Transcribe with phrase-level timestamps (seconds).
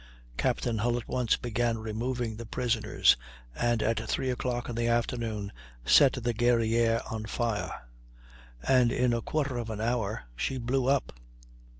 [0.35, 3.15] Captain Hull at once began removing the prisoners,
[3.55, 5.51] and at three o'clock in the afternoon
[5.85, 7.83] set the Guerrière on fire,
[8.67, 11.13] and in a quarter of an hour she blew up.